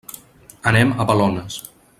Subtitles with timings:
[0.71, 1.63] Anem a Balones.